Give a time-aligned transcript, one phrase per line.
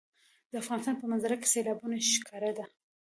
[0.51, 2.65] د افغانستان په منظره کې سیلابونه ښکاره ده.